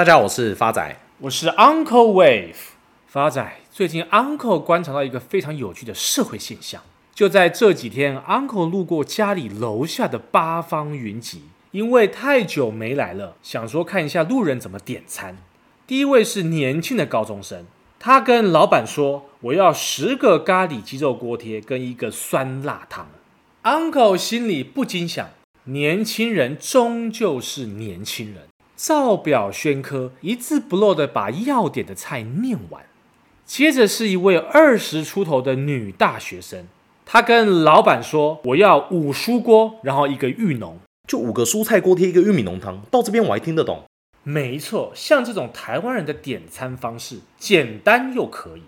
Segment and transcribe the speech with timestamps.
[0.00, 2.54] 大家好，我是发仔，我是 Uncle Wave。
[3.06, 6.80] 发仔，最近 Uncle 观察到一个非常有趣的社会现象。
[7.12, 11.42] 就在这几天，Uncle 路过家里楼下的八方云集，
[11.72, 15.36] 因为太久没来了，想说看一下路人怎么点餐。
[15.86, 17.66] 第一位是年轻的高中生，
[17.98, 23.06] 他跟老板说：“我要十个咖喱鸡肉锅贴跟一个酸辣汤。
[23.64, 25.28] ”Uncle 心里不禁想：
[25.64, 28.48] 年轻人终究是年轻人，
[28.82, 32.82] 照表宣科，一字不漏地把要点的菜念完。
[33.44, 36.66] 接着是一位二十出头的女大学生。
[37.04, 43.84] 她跟老板说：“我要五蔬锅，然后一个玉浓，就五个蔬菜锅贴一个玉米浓汤。”到这边我还听得懂。
[44.22, 48.62] 没错，像这种台湾人的点餐方式，简单又可以。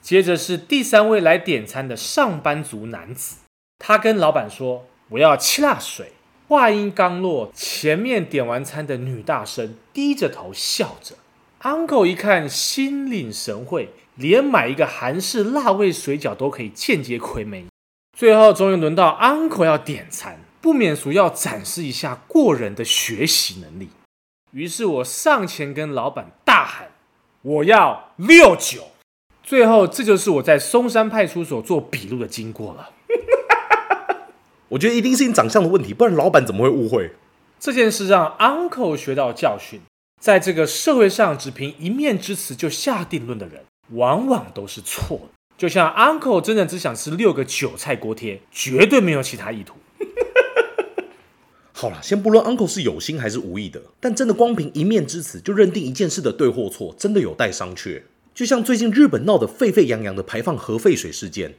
[0.00, 3.38] 接着是第三位来点餐的上班族男子，
[3.80, 6.12] 他跟老板说：“我要七辣水。”
[6.48, 11.16] 话音刚落，前面点完餐的女大生低着头笑着。
[11.62, 17.66] Uncle 一看，心领神会，连买一个韩式辣味水饺都可以间接亏没。
[18.16, 23.88] 最后终于轮到 Uncle 要点餐，不免俗要展示一下过人的学习能力。
[24.52, 26.92] 于是我上前跟老板大喊
[27.42, 28.90] ：“我要六九。”
[29.42, 32.90] 最后这就是我在松山派出所做笔录的经过了。
[34.68, 37.12] 我觉得一定是你长相的问题，不然老板怎么会误会？
[37.58, 39.80] 这件事让 Uncle 学到教训，
[40.20, 45.28] 在这个社会上，只凭一面之词就下定论的人，往往都是错的。
[45.56, 49.76] 就像 Uncle 真的只想吃六个韭菜锅贴，绝对没有其他意图。
[51.72, 58.02] 好了，先不论 Uncle 是有心还是无意的，但真的光凭一面之词就认定一件事的对或错，真的有待商榷。
[58.34, 61.54] 就像最近日本闹得沸沸扬扬的排放核废水事件，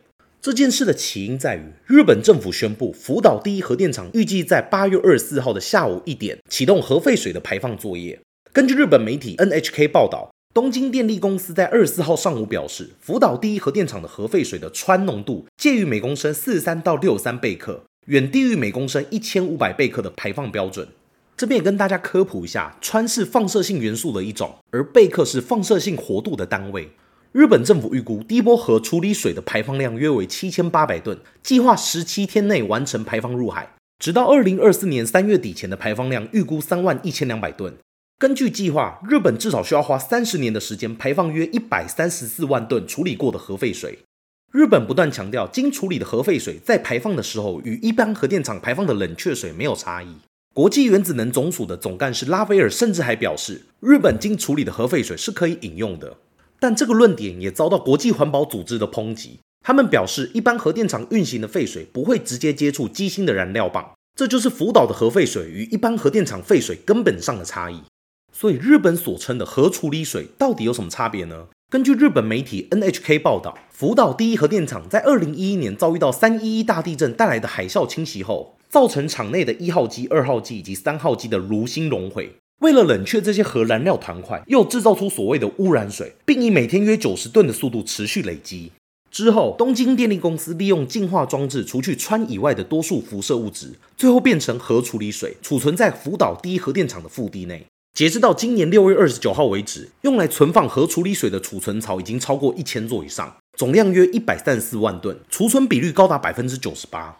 [0.47, 8.17] 这件事的起因在于日本政府宣布福岛第一核电厂预计在八月二十四号的下午一点启动核废水的排放作业。
[8.53, 10.33] 根据日本媒体 NHK 报道。
[10.53, 20.87] 东京电力公司在二十四号上午表示，福岛第一核电厂的核废水的氚浓度介于每公升四十三到六十三贝克，远低于每公升一千五百贝克的排放标准。
[21.35, 26.89] 这边也跟大家科普一下，氚是放射性元素的一种，而贝克是放射性活度的单位。
[27.37, 37.75] 日本政府预估第一波核处理水的排放量约为七千八百吨，计划十七天内完成排放入海，直到二零二四年三月底前的排放量预估三万一千两百吨。
[38.17, 43.99] 根据计划，日本至少需要花三十年的时间排放约一百三十四万吨处理过的核废水。
[44.51, 50.07] 日本不断强调，经处理的核废水在排放的时候与一般核电厂排放的冷却水没有差异。
[50.55, 56.17] 国际原子能总署的总干事拉斐尔甚至还表示，日本经处理的核废水是可以饮用的。
[56.59, 59.39] 但这个论点也遭到国际环保组织的抨击。
[59.65, 67.81] 他们表示，一般核电厂运行的废水不会直接接触机芯的燃料棒，这就是福岛的核废水与一般核电厂废水根本上的差异。
[68.31, 71.47] 所以，日本所称的核处理水到底有什么差别呢？
[71.69, 82.37] 根据日本媒体 NHK 报道，福岛第一核电厂在二零一一年遭遇到三一一大地震带来的海啸侵袭后，造成厂内的一号机、二号机以及三号机的炉心熔毁。
[82.59, 88.71] 为了冷却这些核燃料团块，又制造出所谓的污染水，并以每天约九十吨的速度持续累积。
[89.11, 97.65] 之后，东京电力公司利用净化装置除去氚以外的多数辐射物质，最后变成核处理水，储存在福岛第一核电厂的腹地内。
[97.93, 107.17] 截至到今年六月二十九号为止，用来存放核处理水的储存槽已经超过一千座以上，总量约一百三十四万吨，储存比率高达百分之九十八。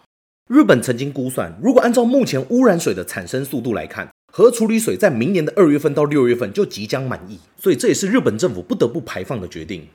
[0.48, 9.88] 日本曾经估算，如果按照目前污染水的产生速度来看，核处理水在明年的二月份到六月份就即将满意，所以这也是日本政府不得不排放的决定。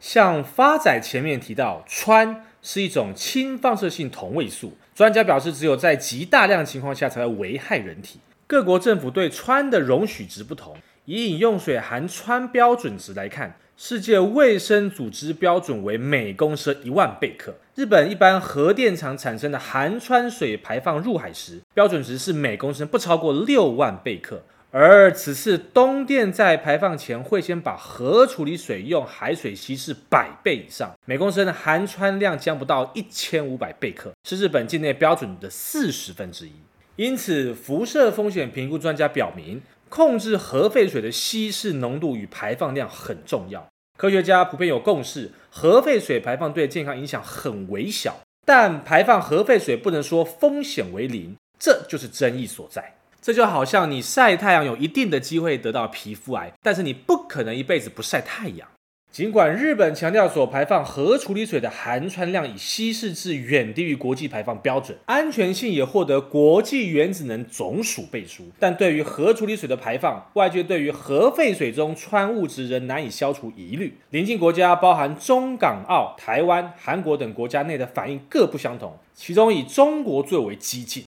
[0.00, 8.18] 像发仔前面提到，氚是一种轻放射性同位素，专家表示，只有在极大量情况下才会危害人体。
[8.46, 10.74] 各国政府对氚的容许值不同。
[11.04, 17.54] 以饮用水含氚标准值来看，世界卫生组织标准为每公升一万贝克。
[17.74, 24.42] 日本一般核电厂产生的含氚水排放入海时，标准值是每公升不超过六万贝克。
[24.70, 36.52] 而此次东电在排放前会先把核处理水用海水稀释百倍以上，每公升的含氚量将不到一千五百贝克，是日本境内标准的四十分之一。
[36.96, 43.66] 因此，辐射风险评估专家表明，控制核废水的稀释浓度与排放量很重要。
[43.96, 52.96] 科学家普遍有共识，核废水排放对健康影响很微小，但排放核废水不能说风险为零，这就是争议所在。
[53.22, 58.68] 这就好像你晒太阳有一定的机会得到皮肤癌，但是你不可能一辈子不晒太阳。
[59.16, 73.96] 尽管日本强调所排放核处理水的含氚量以稀释至远低于国际排放标准，安全性也获得国际原子能总署背书，但对于核处理水的排放，外界对于核废水中氚物质仍难以消除疑虑。
[74.10, 81.05] 邻近国家包含中港澳、台湾、韩国等国家内的反应各不相同，其中以中国最为激进。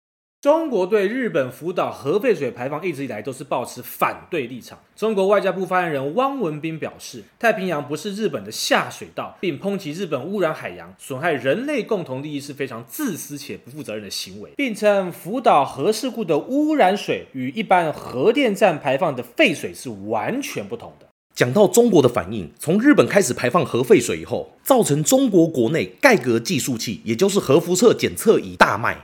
[0.47, 4.79] 中国对日本福岛核废水排放一直以来都是抱持反对立场。
[4.95, 21.09] 中国外交部发言人汪文斌表示，太平洋不是日本的下水道，并抨击日本污染海洋、损害人类共同利益是非常自私且不负责任的行为，并称福岛核事故的污染水与一般核电站排放的废水是完全不同的。
[21.35, 28.97] 讲到中国的反应，从日本开始排放核废水以后，造成中国国内盖格计数器，也就是核辐射检测仪大卖。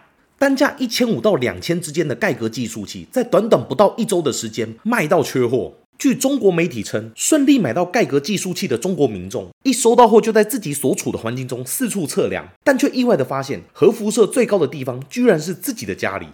[0.42, 5.72] 单价一千五到两千之间的盖格计数器，在短短不到一周的时间卖到缺货。
[5.96, 16.26] 据中国媒体称，顺利买到盖格计数器的中国民众，一收到货就在自己所处的环境中四处测量，但却意外地发现，核辐射最高的地方居然是自己的家里。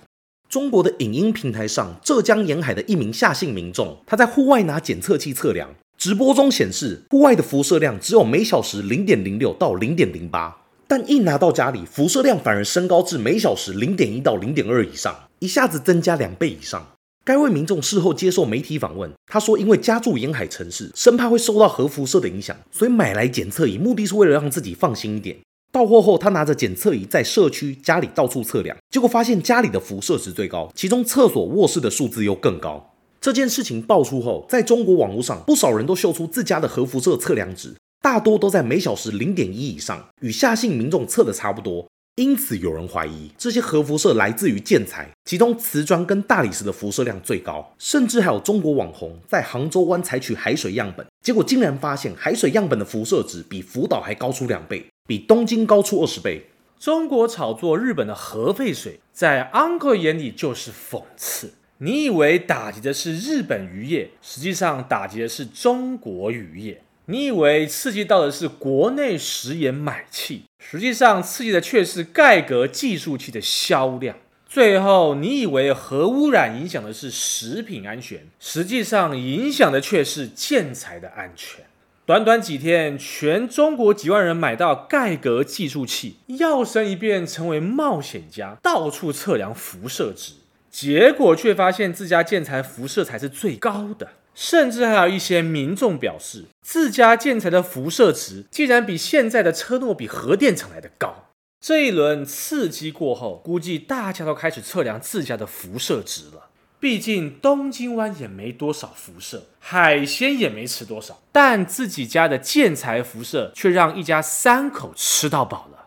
[0.49, 5.69] 中国的影音平台上，浙江沿海的一名夏姓民众，他在户外拿检测器测量，
[5.99, 10.58] 直播中显示，户外的辐射量只有每小时零点零六到零点零八。
[10.91, 16.95] 但一拿到家里，辐射量反而升高至每小时零点一到零点二以上，一下子增加两倍以上。
[17.27, 25.37] 该位民众事后接受媒体访问，他说：“因为家住沿海城市，生怕会受到核辐射的影响，所以买来检测仪，目的是为了让自己放心一点。”
[25.71, 32.95] 到货后，他拿着检测仪在社区、家里到处测量，结果发现家里的辐射值最高，其中厕所、卧室的数字又更高。
[33.21, 37.75] 这件事情爆出后，在中国网络上，不少人都秀出自家的核辐射测量值。
[38.01, 41.87] 大多都在每小时零点一以上，与夏姓民众测的差不多。
[42.15, 47.75] 因此有人怀疑这些核辐射来自于建材，其中瓷砖跟大理石的辐射量最高。
[47.79, 56.47] 甚至还有中国网红在杭州湾采取海水样本，结果竟然发现海水样本的辐射值比福岛还高出两倍，比东京高出二十倍。
[56.79, 61.53] 中国炒作日本的核废水，在 Uncle 眼里就是讽刺。
[61.79, 66.83] 你以为打击的是日本渔业，实际上打击的是中国渔业。
[67.11, 74.15] 你以为刺激到的是国内食盐买气，实际上刺激的却是盖格计数器的销量。
[74.47, 81.65] 最后，你以为核污染影响的是食品安全，实际上影响的却是建材的安全。
[82.05, 90.35] 短短几天，全中国几万人买到盖格计数器，摇身一变成为冒险家，到处测量辐射值，
[90.71, 94.09] 结果却发现自家建材辐射才是最高的。
[94.41, 101.31] 甚至还有一些民众表示，自家建材的辐射值竟然比现在的车诺比核电厂来的高。
[101.61, 106.51] 这一轮刺激过后，估计大家都开始测量自家的辐射值了。
[106.79, 115.78] 毕竟东京湾也没多少辐射，海鲜也没吃多少，但自己家的建材辐射却让一家三口吃到饱了。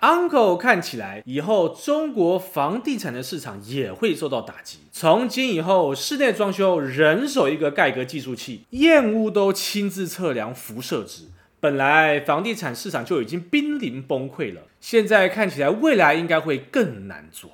[0.00, 4.78] Uncle 看起来以后中国房地产的市场也会受到打击。
[4.90, 11.24] 从今以后，室内装修人手一个盖格计数器，验屋都亲自测量辐射值。
[11.60, 17.50] 本来房地产市场就已经濒临崩溃了，现在看起来未来应该会更难做。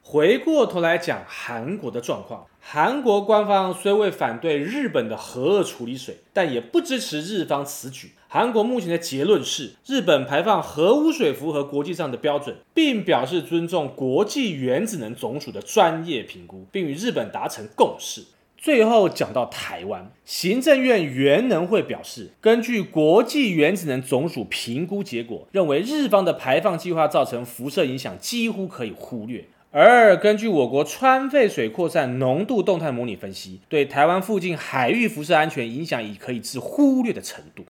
[0.00, 8.12] 回过头来讲韩国的状况，韩国官方虽未反对日本的核二处理水，但也不支持日方此举。
[8.36, 18.24] 韩国目前的结论是，日本排放核污水符合国际上的标准，并表示尊重国际原子能总署的专业评估，并与日本达成共识。
[18.58, 29.44] 最后讲到台湾，行政院原能会表示，根据国际原子能总署评估结果，认为日方的排放计划造成辐射影响几乎可以忽略。
[29.70, 37.64] 而根据我国川废水扩散浓度动态模拟分析，对台湾附近海域辐射安全影响已可以至忽略的程度。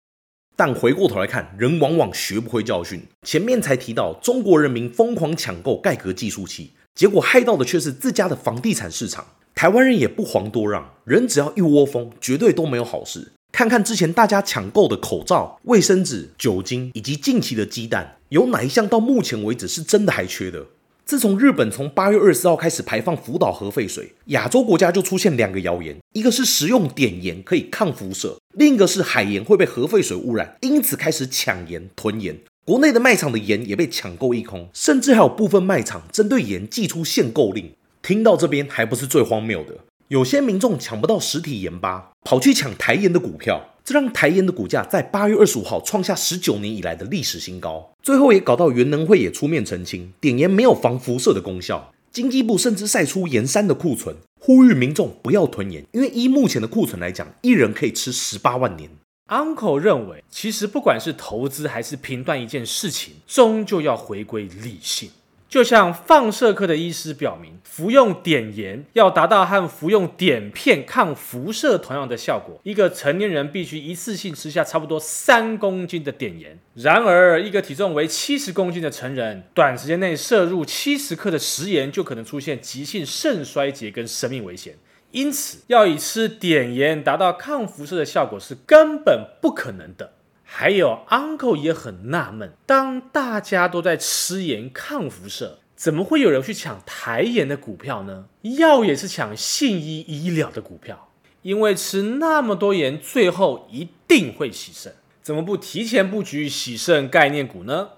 [0.61, 3.01] 但回过头来看，人往往学不会教训。
[3.23, 9.27] 前面才提到，中国人民疯狂抢购盖格计数器，结果害到的却是自家的房地产市场。
[9.55, 13.33] 台湾人也不遑多让，人只要一窝蜂，绝对都没有好事。
[13.51, 20.67] 看看之前大家抢购的口罩、卫生纸、酒精，以及近期的鸡蛋，有哪一项到目前为止是真的还缺的？
[21.11, 32.39] 自从日本从八月二十四号开始排放福岛核废水，亚洲国家就出现两个谣言：一个是食用碘盐可以抗辐射，另一个是海盐会被核废水污染，因此开始抢盐囤盐。
[32.65, 37.73] 国内的卖场的盐也被抢购一空，甚至还有部分卖场针对盐祭出限购令。
[38.01, 43.61] 听到这边还不是最荒谬的，有些民众抢不到实体盐巴，跑去抢台盐的股票。
[43.91, 51.93] 这让台盐的股价在八月二十五号创下十九年以来的历史新高，最后也搞到原能会也出面澄清，碘盐没有防辐射的功效。
[52.13, 58.89] 经济部甚至晒出盐山的库存，呼吁民众不要囤盐，因为依目前的库存来讲，一人可以吃十八万年。
[59.27, 65.11] Uncle 认为，其实不管是投资还是评断一件事情，终究要回归理性。
[65.51, 76.57] 就像放射科的医师表明，服用碘盐要达到和服用碘片抗辐射同样的效果，一个成年人必须一次性吃下差不多三公斤的碘盐。
[76.75, 84.77] 然而，一个体重为七十公斤的成人，短时间内摄入七十克的食盐，就可能出现急性肾衰竭跟生命危险。
[85.11, 90.13] 因此，要以吃碘盐达到抗辐射的效果是根本不可能的。
[90.53, 98.27] 还有，Uncle 也很纳闷，当大家都在吃盐抗辐射，怎么会有人去抢台盐的股票呢？
[98.43, 101.09] 要也是抢信医医疗的股票，
[101.43, 104.93] 因为吃那么多盐，最后一定会洗肾。
[105.23, 107.91] 怎么不提前布局洗肾概念股呢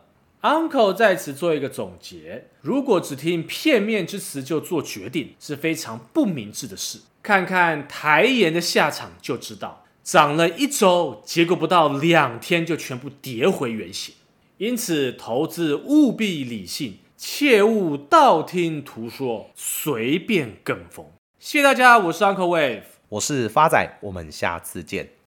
[0.42, 7.00] ？Uncle 在此做一个总结：如果只听片面之词就做决定，是非常不明智的事。
[7.22, 9.81] 看看台盐的下场就知道。
[10.02, 14.14] 涨了一周，结果不到两天就全部跌回原形。
[14.58, 21.06] 因此，投资务必理性，切勿道听途说，随便跟风。
[21.38, 25.21] 谢谢大家，我是 Uncle Wave，我是发仔，我们下次见。